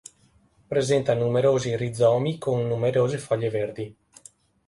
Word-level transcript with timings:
Presenta 0.73 1.13
numerosi 1.13 1.75
rizomi 1.77 2.39
con 2.39 2.65
numerose 2.67 3.19
foglie 3.19 3.51
verdi. 3.51 3.95